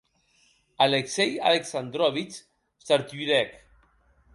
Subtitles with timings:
[0.85, 2.33] Alexei Alexandrovic
[2.89, 3.53] s'arturèc.